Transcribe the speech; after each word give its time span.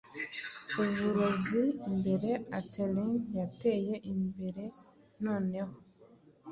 Uburozi 0.81 1.61
imbere 1.87 2.29
Atheling 2.59 3.15
yateye 3.37 3.95
imbere 4.11 4.63
noneho 5.23 5.73